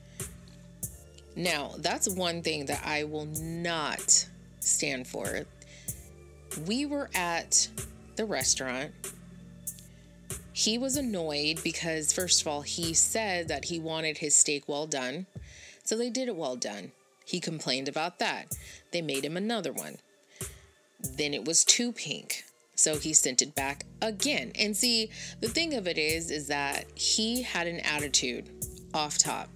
Now, 1.36 1.76
that's 1.78 2.10
one 2.10 2.42
thing 2.42 2.66
that 2.66 2.82
I 2.86 3.04
will 3.04 3.28
not 3.40 4.28
stand 4.60 5.08
for. 5.08 5.46
We 6.68 6.86
were 6.86 7.10
at 7.14 7.68
the 8.16 8.26
restaurant. 8.26 8.92
he 10.52 10.78
was 10.78 10.98
annoyed 10.98 11.62
because, 11.64 12.12
first 12.12 12.42
of 12.42 12.48
all, 12.48 12.62
he 12.62 12.94
said 12.94 13.48
that 13.48 13.66
he 13.66 13.80
wanted 13.80 14.18
his 14.18 14.36
steak 14.36 14.68
well 14.68 14.88
done. 14.88 15.26
So 15.86 15.98
they 15.98 16.10
did 16.10 16.28
it 16.28 16.36
well 16.36 16.58
done. 16.58 16.92
He 17.30 17.40
complained 17.40 17.88
about 17.88 18.18
that. 18.18 18.56
They 18.92 19.04
made 19.04 19.24
him 19.24 19.38
another 19.38 19.72
one. 19.72 19.98
Then 21.00 21.36
it 21.36 21.46
was 21.46 21.64
too 21.64 21.92
pink. 21.92 22.44
So 22.74 22.98
he 22.98 23.14
sent 23.14 23.44
it 23.44 23.54
back 23.54 23.86
again. 24.02 24.52
And 24.58 24.76
see, 24.76 25.12
the 25.40 25.48
thing 25.48 25.76
of 25.76 25.88
it 25.88 26.00
is, 26.00 26.32
is 26.32 26.48
that 26.48 26.86
he 26.96 27.44
had 27.44 27.68
an 27.68 27.82
attitude 27.82 28.50
off 28.96 29.20
top. 29.20 29.48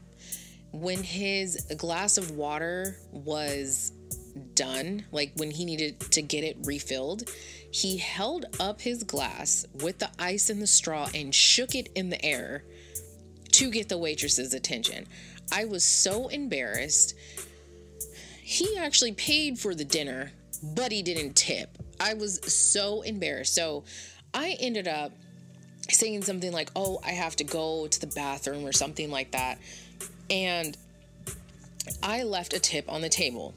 When 0.72 1.01
his 1.01 1.65
glass 1.75 2.20
of 2.20 2.32
water 2.32 2.98
was 3.12 3.92
done, 4.53 5.06
like 5.12 5.32
when 5.38 5.50
he 5.50 5.65
needed 5.65 6.00
to 6.12 6.22
get 6.22 6.44
it 6.44 6.58
refilled, 6.65 7.27
he 7.72 7.98
held 7.98 8.46
up 8.60 8.82
his 8.82 9.03
glass 9.03 9.65
with 9.82 9.98
the 9.98 10.12
ice 10.20 10.51
and 10.51 10.62
the 10.62 10.68
straw 10.68 11.10
and 11.15 11.34
shook 11.34 11.74
it 11.74 11.89
in 11.96 12.12
the 12.12 12.24
air 12.24 12.65
to 13.53 13.72
get 13.72 13.89
the 13.89 13.98
waitress's 13.98 14.53
attention. 14.53 15.08
I 15.51 15.65
was 15.65 15.84
so 15.84 16.27
embarrassed. 16.27 17.15
He 18.45 18.77
actually 18.77 19.13
paid 19.13 19.57
for 19.57 19.73
the 19.73 19.85
dinner, 19.85 20.33
but 20.62 20.91
he 20.91 21.01
didn't 21.01 21.35
tip. 21.35 21.77
I 21.97 22.13
was 22.13 22.41
so 22.53 23.01
embarrassed. 23.01 23.55
So 23.55 23.85
I 24.33 24.57
ended 24.59 24.85
up 24.85 25.13
saying 25.89 26.23
something 26.23 26.51
like, 26.51 26.69
Oh, 26.75 27.00
I 27.05 27.12
have 27.12 27.38
to 27.38 27.45
go 27.45 27.88
to 27.88 28.01
the 28.01 28.07
bathroom 28.07 28.65
or 28.65 28.73
something 28.73 29.09
like 29.09 29.31
that. 29.31 29.59
And 30.29 30.77
I 32.01 32.23
left 32.23 32.53
a 32.53 32.59
tip 32.59 32.91
on 32.91 33.01
the 33.01 33.07
table. 33.07 33.53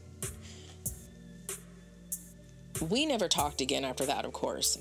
We 2.81 3.07
never 3.07 3.27
talked 3.27 3.61
again 3.61 3.85
after 3.85 4.07
that, 4.07 4.25
of 4.25 4.33
course, 4.33 4.79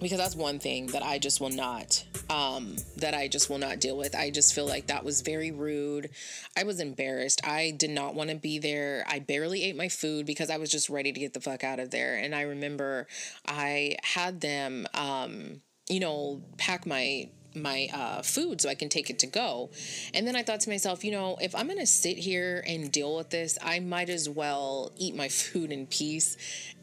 because 0.00 0.18
that's 0.18 0.34
one 0.34 0.58
thing 0.58 0.86
that 0.88 1.02
I 1.02 1.18
just 1.18 1.40
will 1.40 1.50
not, 1.50 2.04
um, 2.30 2.76
that 2.96 3.14
I 3.14 3.28
just 3.28 3.50
will 3.50 3.58
not 3.58 3.80
deal 3.80 3.96
with. 3.96 4.14
I 4.14 4.30
just 4.30 4.54
feel 4.54 4.66
like 4.66 4.86
that 4.86 5.04
was 5.04 5.20
very 5.20 5.50
rude. 5.50 6.10
I 6.56 6.64
was 6.64 6.80
embarrassed. 6.80 7.46
I 7.46 7.72
did 7.76 7.90
not 7.90 8.14
want 8.14 8.30
to 8.30 8.36
be 8.36 8.58
there. 8.58 9.04
I 9.06 9.18
barely 9.18 9.62
ate 9.62 9.76
my 9.76 9.88
food 9.88 10.26
because 10.26 10.50
I 10.50 10.56
was 10.56 10.70
just 10.70 10.88
ready 10.88 11.12
to 11.12 11.20
get 11.20 11.34
the 11.34 11.40
fuck 11.40 11.64
out 11.64 11.78
of 11.78 11.90
there. 11.90 12.16
And 12.16 12.34
I 12.34 12.42
remember 12.42 13.06
I 13.46 13.96
had 14.02 14.40
them, 14.40 14.86
um, 14.94 15.60
you 15.88 16.00
know, 16.00 16.42
pack 16.56 16.86
my 16.86 17.28
my 17.52 17.88
uh, 17.92 18.22
food 18.22 18.60
so 18.60 18.68
I 18.68 18.76
can 18.76 18.88
take 18.88 19.10
it 19.10 19.18
to 19.18 19.26
go. 19.26 19.70
And 20.14 20.24
then 20.24 20.36
I 20.36 20.44
thought 20.44 20.60
to 20.60 20.70
myself, 20.70 21.04
you 21.04 21.10
know, 21.10 21.36
if 21.40 21.52
I'm 21.54 21.66
going 21.66 21.80
to 21.80 21.86
sit 21.86 22.16
here 22.16 22.62
and 22.64 22.92
deal 22.92 23.16
with 23.16 23.30
this, 23.30 23.58
I 23.60 23.80
might 23.80 24.08
as 24.08 24.28
well 24.28 24.92
eat 24.96 25.16
my 25.16 25.28
food 25.28 25.72
in 25.72 25.88
peace 25.88 26.36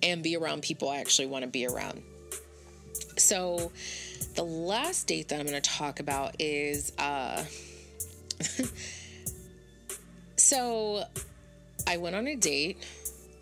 and 0.04 0.22
be 0.22 0.36
around 0.36 0.64
people 0.64 0.90
I 0.90 0.98
actually 0.98 1.28
want 1.28 1.44
to 1.44 1.50
be 1.50 1.66
around. 1.66 2.04
So, 3.18 3.72
the 4.36 4.44
last 4.44 5.08
date 5.08 5.30
that 5.30 5.40
I'm 5.40 5.46
going 5.48 5.62
to 5.62 5.70
talk 5.70 6.00
about 6.00 6.36
is 6.40 6.94
uh, 6.98 7.44
so 10.38 11.04
I 11.88 11.98
went 11.98 12.16
on 12.16 12.28
a 12.28 12.36
date 12.36 12.78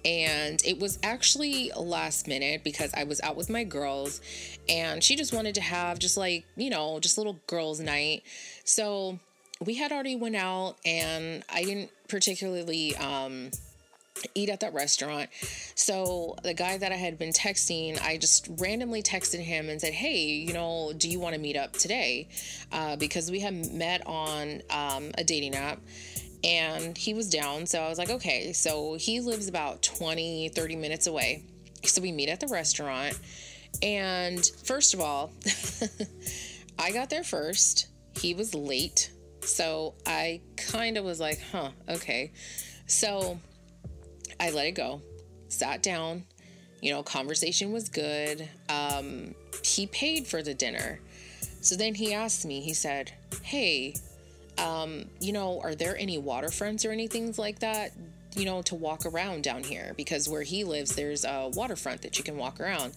and 0.05 0.63
it 0.63 0.79
was 0.79 1.00
actually 1.03 1.71
last 1.75 2.27
minute 2.27 2.63
because 2.63 2.93
I 2.93 3.03
was 3.05 3.19
out 3.21 3.35
with 3.35 3.50
my 3.50 3.63
girls 3.63 4.21
and 4.69 5.03
she 5.03 5.15
just 5.15 5.33
wanted 5.33 5.55
to 5.55 5.62
have 5.62 5.97
just 6.00 6.15
like, 6.15 6.45
you 6.55 6.69
know, 6.69 7.00
just 7.00 7.17
little 7.17 7.39
girls 7.47 7.79
night. 7.79 8.24
So 8.63 9.19
we 9.59 9.75
had 9.75 9.91
already 9.91 10.15
went 10.15 10.35
out 10.35 10.75
and 10.85 11.43
I 11.51 11.63
didn't 11.63 11.89
particularly 12.07 12.95
um 12.97 13.50
eat 14.34 14.50
at 14.50 14.62
that 14.62 14.74
restaurant. 14.74 15.29
So 15.75 16.36
the 16.43 16.53
guy 16.53 16.77
that 16.77 16.91
I 16.91 16.95
had 16.95 17.17
been 17.17 17.31
texting, 17.31 18.01
I 18.01 18.17
just 18.17 18.48
randomly 18.57 19.03
texted 19.03 19.39
him 19.39 19.69
and 19.69 19.79
said, 19.79 19.93
"Hey, 19.93 20.17
you 20.17 20.53
know, 20.53 20.93
do 20.95 21.10
you 21.10 21.19
want 21.19 21.36
to 21.36 21.41
meet 21.41 21.57
up 21.57 21.74
today?" 21.74 22.29
Uh, 22.72 22.95
because 22.95 23.29
we 23.29 23.39
had 23.39 23.74
met 23.74 24.05
on 24.07 24.62
um, 24.69 25.12
a 25.17 25.24
dating 25.24 25.55
app 25.55 25.79
and 26.45 26.95
he 26.95 27.13
was 27.13 27.29
down. 27.29 27.65
So 27.65 27.81
I 27.81 27.89
was 27.89 27.98
like, 27.98 28.12
okay. 28.12 28.53
So 28.53 28.95
he 28.95 29.19
lives 29.19 29.48
about 29.48 29.81
20, 29.81 30.50
30 30.50 30.75
minutes 30.75 31.07
away. 31.07 31.43
So 31.84 32.01
we 32.01 32.12
meet 32.12 32.29
at 32.29 32.39
the 32.39 32.48
restaurant. 32.48 33.19
And 33.81 34.45
first 34.63 34.93
of 34.93 35.01
all, 35.01 35.34
I 36.79 36.91
got 36.91 37.10
there 37.10 37.24
first. 37.24 37.88
He 38.15 38.36
was 38.36 38.53
late. 38.53 39.12
So 39.41 39.95
I 40.05 40.41
kind 40.55 40.98
of 40.98 41.03
was 41.03 41.19
like, 41.19 41.41
huh, 41.51 41.72
okay. 41.89 42.31
So 42.86 43.39
I 44.39 44.51
let 44.51 44.68
it 44.68 44.72
go, 44.72 45.01
sat 45.50 45.82
down. 45.84 46.24
You 46.82 46.92
know, 46.92 47.04
conversation 47.04 47.72
was 47.72 47.89
good. 47.89 48.48
Um, 48.70 49.34
he 49.63 49.88
paid 49.88 50.27
for 50.27 50.44
the 50.44 50.54
dinner. 50.54 51.00
So 51.62 51.75
then 51.75 51.96
he 51.96 52.13
asked 52.13 52.46
me, 52.46 52.62
he 52.62 52.74
said, 52.74 53.12
Hey, 53.42 53.96
um, 54.58 55.06
you 55.20 55.34
know, 55.34 55.60
are 55.62 55.75
there 55.75 55.98
any 55.98 56.22
waterfronts 56.22 56.88
or 56.88 56.92
anything 56.92 57.34
like 57.38 57.60
that, 57.60 57.92
you 58.36 58.46
know, 58.46 58.62
to 58.63 58.75
walk 58.75 59.06
around 59.06 59.44
down 59.44 59.63
here? 59.63 59.94
Because 59.98 60.30
where 60.30 60.44
he 60.44 60.63
lives, 60.63 60.96
there's 60.96 61.25
a 61.25 61.50
waterfront 61.54 62.04
that 62.04 62.18
you 62.18 62.24
can 62.24 62.38
walk 62.38 62.60
around. 62.60 62.94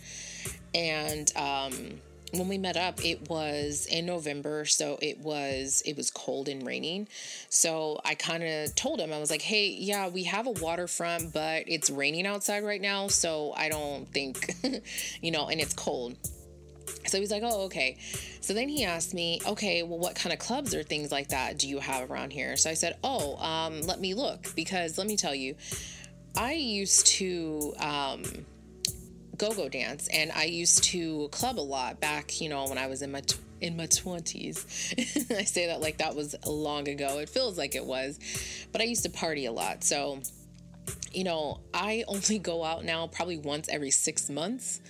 And 0.75 1.33
um, 1.37 2.01
when 2.33 2.49
we 2.49 2.59
met 2.59 2.77
up, 2.77 3.05
it 3.05 3.29
was 3.29 3.87
in 3.87 4.07
November, 4.07 4.65
so 4.65 4.99
it 5.01 5.19
was 5.19 5.83
it 5.87 5.97
was 5.97 6.11
cold 6.11 6.49
and 6.49 6.67
raining. 6.67 7.09
So 7.49 8.01
I 8.05 8.15
kind 8.15 8.43
of 8.43 8.75
told 8.75 9.01
him 9.01 9.13
I 9.13 9.19
was 9.19 9.31
like, 9.31 9.43
"Hey, 9.43 9.69
yeah, 9.69 10.09
we 10.09 10.25
have 10.25 10.47
a 10.47 10.51
waterfront, 10.51 11.33
but 11.33 11.65
it's 11.67 11.91
raining 11.91 12.27
outside 12.27 12.65
right 12.65 12.81
now, 12.81 13.09
so 13.09 13.53
I 13.57 13.69
don't 13.69 14.07
think, 14.09 14.55
you 15.23 15.31
know, 15.31 15.49
and 15.49 15.61
it's 15.61 15.75
cold." 15.75 16.17
So 17.07 17.19
he's 17.19 17.31
like, 17.31 17.43
oh, 17.45 17.63
okay. 17.65 17.97
So 18.41 18.55
then 18.55 18.69
he 18.69 18.85
asked 18.85 19.15
me, 19.15 19.41
okay, 19.47 19.83
well, 19.83 19.99
what 19.99 20.15
kind 20.15 20.33
of 20.33 20.39
clubs 20.39 20.75
or 20.75 20.83
things 20.83 21.11
like 21.11 21.29
that 21.29 21.59
do 21.59 21.69
you 21.69 21.79
have 21.79 22.11
around 22.11 22.33
here? 22.33 22.57
So 22.57 22.71
I 22.71 22.75
said, 22.75 22.97
oh, 23.03 23.37
um, 23.37 23.81
let 23.83 24.01
me 24.01 24.15
look 24.15 24.55
because 24.55 24.99
let 24.99 25.07
me 25.07 25.17
tell 25.17 25.35
you, 25.35 25.55
I 26.37 26.53
used 26.53 27.07
to 27.07 27.75
um, 27.79 28.23
go 29.39 29.53
go 29.53 29.69
dance 29.69 30.09
and 30.09 30.31
I 30.33 30.45
used 30.45 30.85
to 30.85 31.29
club 31.29 31.59
a 31.59 31.63
lot 31.63 32.01
back, 32.01 32.41
you 32.41 32.49
know, 32.49 32.67
when 32.67 32.79
I 32.79 32.89
was 32.89 33.03
in 33.03 33.13
my 33.13 33.21
t- 33.21 33.39
in 33.61 33.77
my 33.77 33.87
20s. 33.87 35.31
I 35.37 35.45
say 35.45 35.67
that 35.69 35.81
like 35.81 35.99
that 35.99 36.15
was 36.15 36.35
long 36.47 36.89
ago. 36.89 37.19
It 37.19 37.29
feels 37.29 37.57
like 37.57 37.75
it 37.75 37.85
was, 37.85 38.19
but 38.73 38.81
I 38.81 38.85
used 38.85 39.05
to 39.05 39.11
party 39.11 39.47
a 39.47 39.53
lot. 39.53 39.85
So, 39.85 40.21
you 41.13 41.25
know, 41.25 41.61
I 41.73 42.05
only 42.09 42.39
go 42.39 42.65
out 42.65 42.85
now 42.85 43.07
probably 43.07 43.39
once 43.39 43.69
every 43.69 43.91
six 43.91 44.29
months 44.29 44.81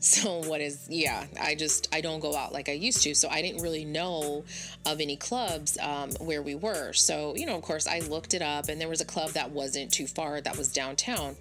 so 0.00 0.38
what 0.48 0.60
is 0.60 0.86
yeah 0.88 1.26
i 1.40 1.56
just 1.56 1.92
i 1.92 2.00
don't 2.00 2.20
go 2.20 2.34
out 2.34 2.52
like 2.52 2.68
i 2.68 2.72
used 2.72 3.02
to 3.02 3.14
so 3.14 3.28
i 3.30 3.42
didn't 3.42 3.62
really 3.62 3.84
know 3.84 4.44
of 4.86 5.00
any 5.00 5.16
clubs 5.16 5.76
um, 5.78 6.10
where 6.20 6.40
we 6.40 6.54
were 6.54 6.92
so 6.92 7.34
you 7.34 7.44
know 7.44 7.56
of 7.56 7.62
course 7.62 7.88
i 7.88 7.98
looked 8.00 8.32
it 8.32 8.42
up 8.42 8.68
and 8.68 8.80
there 8.80 8.88
was 8.88 9.00
a 9.00 9.04
club 9.04 9.30
that 9.30 9.50
wasn't 9.50 9.92
too 9.92 10.06
far 10.06 10.40
that 10.40 10.56
was 10.56 10.72
downtown 10.72 11.34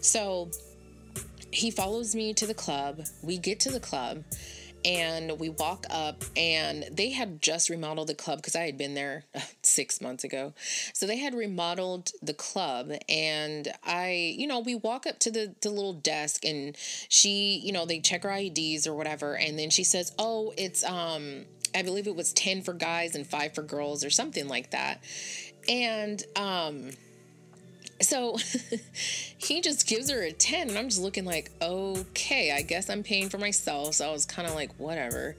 so 0.00 0.50
he 1.50 1.70
follows 1.70 2.14
me 2.14 2.34
to 2.34 2.46
the 2.46 2.54
club. 2.54 3.02
We 3.22 3.38
get 3.38 3.60
to 3.60 3.70
the 3.70 3.80
club 3.80 4.24
and 4.84 5.38
we 5.40 5.48
walk 5.48 5.84
up 5.90 6.22
and 6.36 6.84
they 6.92 7.10
had 7.10 7.42
just 7.42 7.68
remodeled 7.68 8.08
the 8.08 8.14
club 8.14 8.38
because 8.38 8.54
i 8.54 8.64
had 8.64 8.78
been 8.78 8.94
there 8.94 9.24
six 9.62 10.00
months 10.00 10.24
ago. 10.24 10.54
So 10.92 11.06
they 11.06 11.18
had 11.18 11.34
remodeled 11.34 12.12
the 12.22 12.34
club 12.34 12.92
and 13.08 13.68
i 13.84 14.34
you 14.36 14.46
know 14.46 14.60
we 14.60 14.74
walk 14.74 15.06
up 15.06 15.18
to 15.20 15.30
the, 15.30 15.54
the 15.62 15.70
little 15.70 15.94
desk 15.94 16.44
and 16.44 16.76
she 17.08 17.60
you 17.64 17.72
know 17.72 17.86
they 17.86 18.00
check 18.00 18.24
our 18.24 18.32
ids 18.32 18.86
or 18.86 18.94
whatever 18.94 19.36
and 19.36 19.58
then 19.58 19.70
she 19.70 19.84
says 19.84 20.12
oh 20.18 20.52
it's 20.56 20.84
um 20.84 21.44
i 21.74 21.82
believe 21.82 22.06
it 22.06 22.14
was 22.14 22.32
10 22.32 22.62
for 22.62 22.72
guys 22.72 23.14
and 23.14 23.26
5 23.26 23.54
for 23.54 23.62
girls 23.62 24.04
or 24.04 24.10
something 24.10 24.48
like 24.48 24.70
that. 24.70 25.02
And 25.68 26.22
um 26.36 26.90
so 28.00 28.36
he 29.38 29.60
just 29.60 29.86
gives 29.86 30.10
her 30.10 30.22
a 30.22 30.32
10 30.32 30.68
and 30.68 30.78
i'm 30.78 30.88
just 30.88 31.02
looking 31.02 31.24
like 31.24 31.50
okay 31.60 32.52
i 32.52 32.62
guess 32.62 32.88
i'm 32.88 33.02
paying 33.02 33.28
for 33.28 33.38
myself. 33.38 33.94
So 33.94 34.08
i 34.08 34.12
was 34.12 34.24
kind 34.24 34.46
of 34.48 34.54
like 34.54 34.72
whatever. 34.78 35.36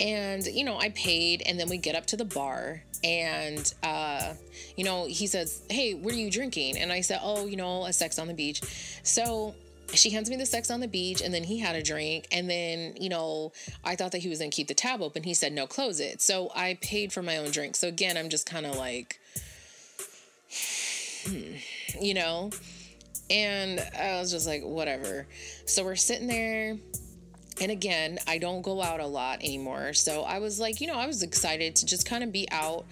And 0.00 0.44
you 0.46 0.64
know 0.64 0.78
i 0.78 0.90
paid 0.90 1.42
and 1.46 1.58
then 1.58 1.68
we 1.68 1.78
get 1.78 1.94
up 1.94 2.06
to 2.06 2.16
the 2.16 2.24
bar 2.24 2.82
and 3.04 3.72
uh 3.82 4.34
you 4.76 4.84
know 4.84 5.06
he 5.06 5.26
says 5.26 5.62
hey 5.70 5.94
what 5.94 6.12
are 6.14 6.18
you 6.18 6.30
drinking? 6.30 6.78
And 6.78 6.92
i 6.92 7.00
said 7.00 7.20
oh 7.22 7.46
you 7.46 7.56
know 7.56 7.84
a 7.84 7.92
sex 7.92 8.18
on 8.18 8.26
the 8.26 8.34
beach. 8.34 8.62
So 9.02 9.54
she 9.94 10.08
hands 10.10 10.30
me 10.30 10.36
the 10.36 10.46
sex 10.46 10.70
on 10.70 10.80
the 10.80 10.88
beach 10.88 11.20
and 11.20 11.34
then 11.34 11.44
he 11.44 11.58
had 11.58 11.76
a 11.76 11.82
drink 11.82 12.26
and 12.32 12.48
then 12.48 12.94
you 12.98 13.10
know 13.10 13.52
i 13.84 13.94
thought 13.94 14.12
that 14.12 14.22
he 14.22 14.28
was 14.28 14.38
going 14.38 14.50
to 14.50 14.56
keep 14.56 14.68
the 14.68 14.74
tab 14.74 15.02
open. 15.02 15.22
He 15.22 15.34
said 15.34 15.52
no 15.52 15.66
close 15.66 16.00
it. 16.00 16.20
So 16.20 16.50
i 16.54 16.78
paid 16.80 17.12
for 17.12 17.22
my 17.22 17.36
own 17.36 17.50
drink. 17.50 17.76
So 17.76 17.88
again 17.88 18.16
i'm 18.16 18.28
just 18.28 18.46
kind 18.46 18.66
of 18.66 18.76
like 18.76 19.20
hmm 21.26 21.54
you 22.00 22.14
know? 22.14 22.50
And 23.30 23.80
I 23.98 24.18
was 24.20 24.30
just 24.30 24.46
like, 24.46 24.62
whatever. 24.62 25.26
So 25.66 25.84
we're 25.84 25.96
sitting 25.96 26.26
there. 26.26 26.76
And 27.60 27.70
again, 27.70 28.18
I 28.26 28.38
don't 28.38 28.62
go 28.62 28.82
out 28.82 29.00
a 29.00 29.06
lot 29.06 29.42
anymore. 29.42 29.92
So 29.92 30.22
I 30.22 30.38
was 30.38 30.58
like, 30.58 30.80
you 30.80 30.86
know, 30.86 30.96
I 30.96 31.06
was 31.06 31.22
excited 31.22 31.76
to 31.76 31.86
just 31.86 32.06
kind 32.06 32.24
of 32.24 32.32
be 32.32 32.48
out 32.50 32.86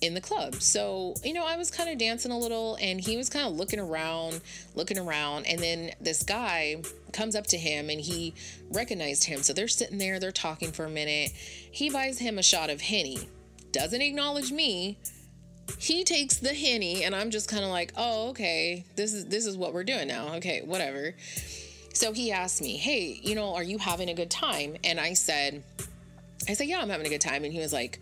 in 0.00 0.14
the 0.14 0.20
club. 0.20 0.56
So, 0.56 1.14
you 1.24 1.32
know, 1.32 1.46
I 1.46 1.56
was 1.56 1.70
kind 1.70 1.88
of 1.88 1.98
dancing 1.98 2.32
a 2.32 2.38
little 2.38 2.76
and 2.80 3.00
he 3.00 3.16
was 3.16 3.30
kind 3.30 3.46
of 3.46 3.54
looking 3.54 3.80
around, 3.80 4.40
looking 4.74 4.98
around. 4.98 5.46
And 5.46 5.58
then 5.58 5.92
this 6.00 6.22
guy 6.22 6.82
comes 7.12 7.34
up 7.34 7.46
to 7.48 7.56
him 7.56 7.88
and 7.88 8.00
he 8.00 8.34
recognized 8.70 9.24
him. 9.24 9.42
So 9.42 9.52
they're 9.52 9.68
sitting 9.68 9.98
there, 9.98 10.18
they're 10.18 10.32
talking 10.32 10.72
for 10.72 10.84
a 10.84 10.90
minute. 10.90 11.32
He 11.32 11.88
buys 11.88 12.18
him 12.18 12.38
a 12.38 12.42
shot 12.42 12.68
of 12.68 12.82
Henny, 12.82 13.28
doesn't 13.72 14.02
acknowledge 14.02 14.52
me. 14.52 14.98
He 15.78 16.04
takes 16.04 16.38
the 16.38 16.54
Henny 16.54 17.04
and 17.04 17.14
I'm 17.14 17.30
just 17.30 17.48
kind 17.48 17.64
of 17.64 17.70
like, 17.70 17.92
"Oh, 17.96 18.30
okay. 18.30 18.84
This 18.96 19.12
is 19.12 19.26
this 19.26 19.46
is 19.46 19.56
what 19.56 19.74
we're 19.74 19.84
doing 19.84 20.08
now. 20.08 20.34
Okay, 20.36 20.62
whatever." 20.64 21.14
So 21.92 22.12
he 22.12 22.32
asked 22.32 22.62
me, 22.62 22.76
"Hey, 22.76 23.20
you 23.22 23.34
know, 23.34 23.54
are 23.54 23.62
you 23.62 23.78
having 23.78 24.08
a 24.08 24.14
good 24.14 24.30
time?" 24.30 24.76
And 24.84 25.00
I 25.00 25.14
said, 25.14 25.62
I 26.48 26.54
said, 26.54 26.68
"Yeah, 26.68 26.80
I'm 26.80 26.90
having 26.90 27.06
a 27.06 27.10
good 27.10 27.20
time." 27.20 27.44
And 27.44 27.52
he 27.52 27.60
was 27.60 27.72
like, 27.72 28.00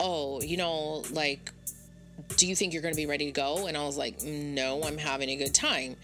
"Oh, 0.00 0.40
you 0.42 0.56
know, 0.56 1.04
like 1.10 1.50
do 2.36 2.46
you 2.46 2.54
think 2.56 2.72
you're 2.72 2.82
going 2.82 2.94
to 2.94 3.00
be 3.00 3.06
ready 3.06 3.26
to 3.26 3.32
go?" 3.32 3.66
And 3.66 3.76
I 3.76 3.84
was 3.84 3.96
like, 3.96 4.22
"No, 4.22 4.82
I'm 4.82 4.98
having 4.98 5.28
a 5.30 5.36
good 5.36 5.54
time." 5.54 5.96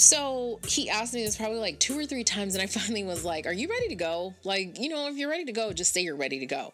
So 0.00 0.60
he 0.66 0.88
asked 0.88 1.12
me 1.12 1.22
this 1.22 1.36
probably 1.36 1.58
like 1.58 1.78
two 1.78 1.98
or 1.98 2.06
three 2.06 2.24
times, 2.24 2.54
and 2.54 2.62
I 2.62 2.66
finally 2.78 3.04
was 3.04 3.22
like, 3.22 3.46
Are 3.46 3.52
you 3.52 3.68
ready 3.68 3.88
to 3.88 3.94
go? 3.94 4.34
Like, 4.44 4.78
you 4.80 4.88
know, 4.88 5.08
if 5.08 5.16
you're 5.18 5.28
ready 5.28 5.44
to 5.44 5.52
go, 5.52 5.74
just 5.74 5.92
say 5.92 6.00
you're 6.00 6.16
ready 6.16 6.38
to 6.40 6.46
go. 6.46 6.72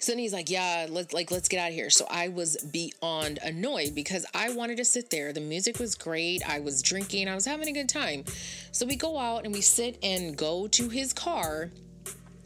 So 0.00 0.12
then 0.12 0.20
he's 0.20 0.32
like, 0.32 0.48
Yeah, 0.48 0.86
let's 0.88 1.12
like 1.12 1.30
let's 1.30 1.48
get 1.48 1.60
out 1.60 1.68
of 1.68 1.74
here. 1.74 1.90
So 1.90 2.06
I 2.08 2.28
was 2.28 2.56
beyond 2.56 3.38
annoyed 3.42 3.94
because 3.94 4.24
I 4.32 4.50
wanted 4.50 4.76
to 4.76 4.84
sit 4.84 5.10
there. 5.10 5.32
The 5.32 5.40
music 5.40 5.78
was 5.78 5.94
great. 5.96 6.48
I 6.48 6.60
was 6.60 6.82
drinking, 6.82 7.28
I 7.28 7.34
was 7.34 7.44
having 7.44 7.68
a 7.68 7.72
good 7.72 7.88
time. 7.88 8.24
So 8.70 8.86
we 8.86 8.96
go 8.96 9.18
out 9.18 9.44
and 9.44 9.52
we 9.52 9.60
sit 9.60 9.98
and 10.02 10.36
go 10.36 10.68
to 10.68 10.88
his 10.88 11.12
car. 11.12 11.70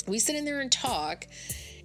We 0.06 0.18
sit 0.18 0.34
in 0.34 0.44
there 0.44 0.60
and 0.60 0.72
talk. 0.72 1.26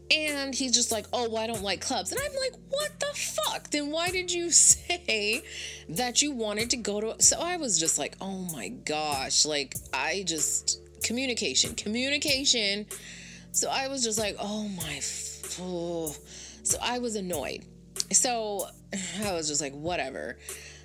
And 0.10 0.56
he's 0.56 0.74
just 0.74 0.90
like, 0.90 1.06
oh, 1.12 1.28
well, 1.28 1.44
I 1.44 1.48
don't 1.48 1.64
like 1.64 1.82
clubs. 1.82 2.14
And 2.14 2.22
I'm 2.24 2.32
like, 2.34 2.54
what 2.70 2.98
the 2.98 3.08
fuck? 3.14 3.70
Then 3.72 3.92
why 3.92 4.10
did 4.10 4.32
you 4.32 4.52
say 4.52 5.44
that 5.90 6.22
you 6.22 6.32
wanted 6.32 6.70
to 6.70 6.78
go 6.78 7.02
to? 7.02 7.22
So 7.22 7.38
I 7.42 7.58
was 7.58 7.78
just 7.78 8.00
like, 8.00 8.16
oh 8.22 8.48
my 8.54 8.70
gosh. 8.70 9.46
Like, 9.46 9.76
I 9.94 10.24
just, 10.26 10.80
communication, 11.04 11.76
communication. 11.76 12.86
So 13.52 13.70
I 13.70 13.90
was 13.90 14.02
just 14.02 14.18
like, 14.18 14.38
oh 14.40 14.70
my, 14.70 15.02
oh. 15.62 16.16
so 16.64 16.78
I 16.82 17.00
was 17.00 17.16
annoyed. 17.16 17.66
So 18.12 18.68
I 19.26 19.34
was 19.34 19.48
just 19.48 19.62
like, 19.62 19.74
whatever. 19.74 20.38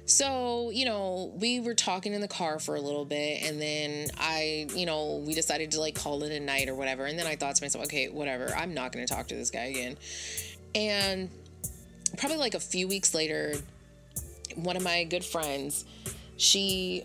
So, 0.05 0.71
you 0.71 0.85
know, 0.85 1.33
we 1.37 1.61
were 1.61 1.75
talking 1.75 2.12
in 2.12 2.21
the 2.21 2.29
car 2.29 2.59
for 2.59 2.75
a 2.75 2.81
little 2.81 3.05
bit 3.05 3.45
and 3.45 3.61
then 3.61 4.09
I, 4.19 4.67
you 4.75 4.85
know, 4.85 5.23
we 5.25 5.33
decided 5.33 5.71
to 5.73 5.81
like 5.81 5.95
call 5.95 6.23
it 6.25 6.33
a 6.33 6.41
night 6.41 6.69
or 6.69 6.75
whatever. 6.75 7.07
And 7.07 7.19
then 7.19 7.26
I 7.26 7.37
thought 7.37 7.55
to 7.57 7.64
myself, 7.64 7.85
okay, 7.85 8.09
whatever, 8.09 8.52
I'm 8.55 8.75
not 8.75 8.93
going 8.93 9.07
to 9.07 9.12
talk 9.12 9.29
to 9.29 9.37
this 9.37 9.50
guy 9.50 9.67
again. 9.67 9.97
And 10.75 11.31
probably 12.19 12.38
like 12.38 12.55
a 12.55 12.61
few 12.61 12.88
weeks 12.88 13.14
later, 13.14 13.55
one 14.57 14.76
of 14.76 14.83
my 14.83 15.05
good 15.05 15.25
friends, 15.25 15.85
she, 16.37 17.05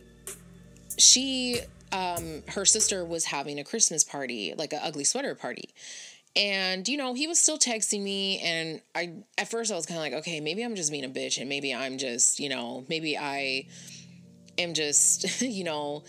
she, 0.97 1.61
um, 1.91 2.43
her 2.49 2.65
sister 2.65 3.05
was 3.05 3.25
having 3.25 3.59
a 3.59 3.63
Christmas 3.63 4.03
party, 4.03 4.53
like 4.57 4.73
an 4.73 4.79
ugly 4.83 5.03
sweater 5.03 5.35
party. 5.35 5.69
And, 6.37 6.87
you 6.87 6.97
know, 6.97 7.15
he 7.15 7.25
was 7.25 7.39
still 7.39 7.57
texting 7.57 8.03
me. 8.03 8.39
And 8.39 8.81
I, 8.93 9.13
at 9.39 9.49
first, 9.49 9.71
I 9.71 9.75
was 9.75 9.87
kind 9.87 9.97
of 9.97 10.03
like, 10.03 10.13
okay, 10.21 10.39
maybe 10.39 10.63
I'm 10.63 10.75
just 10.75 10.91
being 10.91 11.03
a 11.03 11.09
bitch. 11.09 11.39
And 11.39 11.49
maybe 11.49 11.73
I'm 11.73 11.97
just, 11.97 12.39
you 12.39 12.47
know, 12.47 12.85
maybe 12.87 13.17
I 13.17 13.65
am 14.59 14.75
just, 14.75 15.41
you 15.41 15.63
know, 15.63 16.03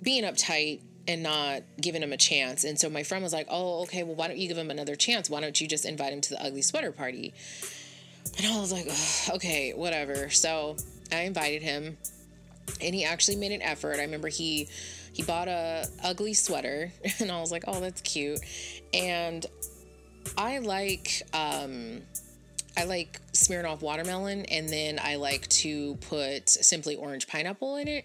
being 0.00 0.24
uptight 0.24 0.80
and 1.06 1.22
not 1.22 1.62
giving 1.80 2.02
him 2.02 2.12
a 2.12 2.16
chance. 2.16 2.64
And 2.64 2.78
so 2.78 2.88
my 2.88 3.02
friend 3.02 3.22
was 3.22 3.32
like, 3.32 3.46
oh, 3.50 3.82
okay, 3.82 4.04
well, 4.04 4.14
why 4.14 4.28
don't 4.28 4.38
you 4.38 4.48
give 4.48 4.56
him 4.56 4.70
another 4.70 4.96
chance? 4.96 5.28
Why 5.28 5.40
don't 5.40 5.60
you 5.60 5.68
just 5.68 5.84
invite 5.84 6.12
him 6.12 6.20
to 6.22 6.30
the 6.30 6.42
ugly 6.42 6.62
sweater 6.62 6.92
party? 6.92 7.34
And 8.38 8.46
I 8.46 8.58
was 8.58 8.72
like, 8.72 8.86
okay, 9.36 9.72
whatever. 9.74 10.30
So 10.30 10.76
I 11.10 11.22
invited 11.22 11.62
him 11.62 11.98
and 12.80 12.94
he 12.94 13.04
actually 13.04 13.36
made 13.36 13.52
an 13.52 13.62
effort. 13.62 13.96
I 13.98 14.02
remember 14.02 14.28
he 14.28 14.68
he 15.12 15.22
bought 15.22 15.48
a 15.48 15.86
ugly 16.02 16.34
sweater 16.34 16.92
and 17.18 17.30
I 17.30 17.40
was 17.40 17.52
like, 17.52 17.64
"Oh, 17.66 17.80
that's 17.80 18.00
cute." 18.00 18.40
And 18.92 19.44
I 20.36 20.58
like 20.58 21.22
um 21.32 22.02
I 22.76 22.84
like 22.84 23.20
Smirnoff 23.32 23.82
watermelon 23.82 24.46
and 24.46 24.68
then 24.68 24.98
I 25.02 25.16
like 25.16 25.46
to 25.48 25.96
put 25.96 26.48
simply 26.48 26.96
orange 26.96 27.26
pineapple 27.26 27.76
in 27.76 27.88
it. 27.88 28.04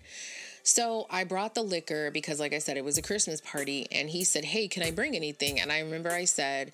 So 0.67 1.07
I 1.09 1.23
brought 1.23 1.55
the 1.55 1.61
liquor 1.61 2.11
because, 2.11 2.41
like 2.41 2.51
I 2.51 2.57
said, 2.57 2.75
it 2.75 2.83
was 2.83 2.97
a 2.97 3.01
Christmas 3.01 3.39
party, 3.39 3.87
and 3.89 4.09
he 4.09 4.25
said, 4.25 4.43
Hey, 4.43 4.67
can 4.67 4.83
I 4.83 4.91
bring 4.91 5.15
anything? 5.15 5.61
And 5.61 5.71
I 5.71 5.79
remember 5.79 6.11
I 6.11 6.25
said, 6.25 6.71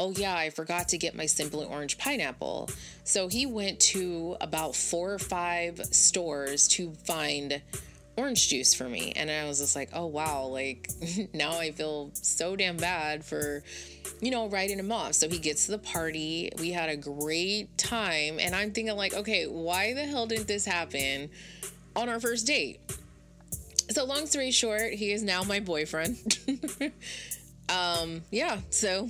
Oh, 0.00 0.10
yeah, 0.10 0.36
I 0.36 0.50
forgot 0.50 0.88
to 0.88 0.98
get 0.98 1.14
my 1.14 1.26
Simply 1.26 1.64
Orange 1.64 1.96
pineapple. 1.96 2.68
So 3.04 3.28
he 3.28 3.46
went 3.46 3.78
to 3.80 4.36
about 4.40 4.74
four 4.74 5.14
or 5.14 5.20
five 5.20 5.80
stores 5.92 6.66
to 6.68 6.90
find 6.90 7.62
orange 8.16 8.48
juice 8.48 8.74
for 8.74 8.88
me. 8.88 9.12
And 9.14 9.30
I 9.30 9.44
was 9.46 9.60
just 9.60 9.76
like, 9.76 9.90
oh, 9.92 10.06
wow, 10.06 10.46
like 10.46 10.90
now 11.34 11.58
I 11.58 11.72
feel 11.72 12.10
so 12.14 12.56
damn 12.56 12.76
bad 12.76 13.24
for, 13.24 13.62
you 14.20 14.30
know, 14.30 14.48
writing 14.48 14.78
him 14.78 14.90
off. 14.90 15.14
So 15.14 15.28
he 15.28 15.38
gets 15.38 15.66
to 15.66 15.72
the 15.72 15.78
party. 15.78 16.50
We 16.58 16.70
had 16.70 16.88
a 16.88 16.96
great 16.96 17.76
time. 17.76 18.38
And 18.40 18.54
I'm 18.54 18.72
thinking, 18.72 18.96
like, 18.96 19.14
okay, 19.14 19.44
why 19.46 19.94
the 19.94 20.04
hell 20.04 20.26
didn't 20.26 20.48
this 20.48 20.64
happen 20.64 21.30
on 21.94 22.08
our 22.08 22.20
first 22.20 22.46
date? 22.46 22.80
So, 23.90 24.04
long 24.04 24.26
story 24.26 24.50
short, 24.50 24.94
he 24.94 25.12
is 25.12 25.22
now 25.22 25.44
my 25.44 25.60
boyfriend. 25.60 26.38
um, 27.68 28.22
yeah, 28.32 28.58
so 28.70 29.08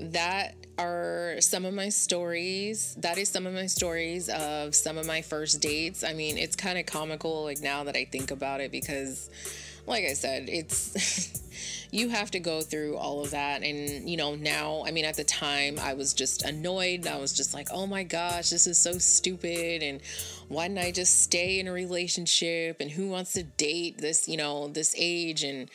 that 0.00 0.54
are 0.80 1.40
some 1.40 1.64
of 1.64 1.74
my 1.74 1.88
stories. 1.88 2.94
That 2.98 3.18
is 3.18 3.28
some 3.28 3.46
of 3.46 3.52
my 3.52 3.66
stories 3.66 4.28
of 4.28 4.74
some 4.74 4.98
of 4.98 5.06
my 5.06 5.22
first 5.22 5.60
dates. 5.60 6.02
I 6.02 6.12
mean, 6.12 6.38
it's 6.38 6.56
kind 6.56 6.78
of 6.78 6.86
comical 6.86 7.44
like 7.44 7.60
now 7.60 7.84
that 7.84 7.96
I 7.96 8.04
think 8.04 8.30
about 8.30 8.60
it 8.60 8.70
because 8.72 9.28
like 9.86 10.04
I 10.04 10.14
said, 10.14 10.48
it's 10.48 11.42
you 11.90 12.08
have 12.08 12.30
to 12.32 12.40
go 12.40 12.60
through 12.60 12.96
all 12.96 13.22
of 13.22 13.32
that 13.32 13.62
and 13.62 14.08
you 14.08 14.16
know, 14.16 14.34
now, 14.34 14.84
I 14.86 14.90
mean, 14.90 15.04
at 15.04 15.16
the 15.16 15.24
time 15.24 15.78
I 15.78 15.94
was 15.94 16.14
just 16.14 16.44
annoyed. 16.44 17.06
I 17.06 17.18
was 17.18 17.32
just 17.32 17.54
like, 17.54 17.68
"Oh 17.72 17.86
my 17.86 18.02
gosh, 18.02 18.50
this 18.50 18.66
is 18.66 18.78
so 18.78 18.98
stupid 18.98 19.82
and 19.82 20.00
why 20.48 20.68
didn't 20.68 20.78
I 20.78 20.92
just 20.92 21.22
stay 21.22 21.60
in 21.60 21.68
a 21.68 21.72
relationship 21.72 22.80
and 22.80 22.90
who 22.90 23.08
wants 23.08 23.32
to 23.34 23.42
date 23.42 23.98
this, 23.98 24.28
you 24.28 24.36
know, 24.36 24.68
this 24.68 24.94
age 24.96 25.42
and 25.42 25.68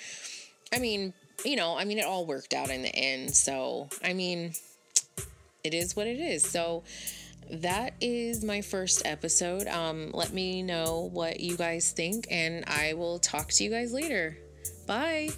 I 0.74 0.80
mean, 0.80 1.14
you 1.44 1.56
know, 1.56 1.78
I 1.78 1.86
mean, 1.86 2.00
it 2.00 2.06
all 2.06 2.26
worked 2.26 2.54
out 2.54 2.70
in 2.70 2.82
the 2.82 2.96
end. 2.96 3.36
So, 3.36 3.90
I 4.04 4.14
mean, 4.14 4.54
it 5.66 5.74
is 5.74 5.96
what 5.96 6.08
it 6.08 6.20
is. 6.20 6.44
So 6.44 6.84
that 7.50 7.94
is 8.02 8.44
my 8.44 8.62
first 8.62 9.04
episode. 9.06 9.68
Um, 9.68 10.12
let 10.14 10.34
me 10.34 10.64
know 10.64 11.10
what 11.12 11.40
you 11.40 11.58
guys 11.58 11.92
think, 11.92 12.28
and 12.32 12.64
I 12.68 12.94
will 12.94 13.20
talk 13.20 13.50
to 13.50 13.64
you 13.64 13.70
guys 13.70 13.94
later. 13.94 14.38
Bye. 14.88 15.30